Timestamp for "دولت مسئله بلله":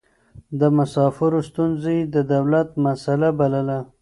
2.33-3.79